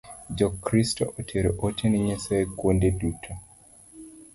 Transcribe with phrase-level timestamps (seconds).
[0.37, 3.31] Jo Kristo otero ote Nyasaye kuonde duto